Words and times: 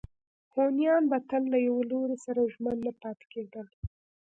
هونیان 0.53 1.03
به 1.11 1.17
تل 1.29 1.43
له 1.53 1.57
یوه 1.67 1.83
لوري 1.91 2.17
سره 2.25 2.49
ژمن 2.53 2.77
نه 2.85 2.91
پاتې 3.01 3.25
کېدل. 3.33 3.67